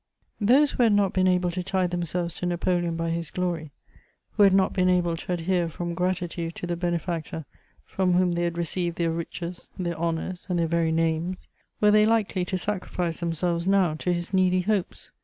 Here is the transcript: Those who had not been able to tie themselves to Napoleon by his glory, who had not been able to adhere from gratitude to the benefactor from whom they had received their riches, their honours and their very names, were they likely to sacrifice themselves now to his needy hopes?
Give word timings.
Those 0.39 0.71
who 0.71 0.81
had 0.81 0.93
not 0.93 1.13
been 1.13 1.27
able 1.27 1.51
to 1.51 1.61
tie 1.61 1.85
themselves 1.85 2.33
to 2.39 2.47
Napoleon 2.47 2.95
by 2.95 3.11
his 3.11 3.29
glory, 3.29 3.69
who 4.31 4.41
had 4.41 4.51
not 4.51 4.73
been 4.73 4.89
able 4.89 5.15
to 5.15 5.31
adhere 5.33 5.69
from 5.69 5.93
gratitude 5.93 6.55
to 6.55 6.65
the 6.65 6.75
benefactor 6.75 7.45
from 7.85 8.13
whom 8.13 8.31
they 8.31 8.41
had 8.41 8.57
received 8.57 8.95
their 8.97 9.11
riches, 9.11 9.69
their 9.77 9.93
honours 9.95 10.47
and 10.49 10.57
their 10.57 10.65
very 10.65 10.91
names, 10.91 11.47
were 11.79 11.91
they 11.91 12.07
likely 12.07 12.43
to 12.45 12.57
sacrifice 12.57 13.19
themselves 13.19 13.67
now 13.67 13.93
to 13.93 14.11
his 14.11 14.33
needy 14.33 14.61
hopes? 14.61 15.11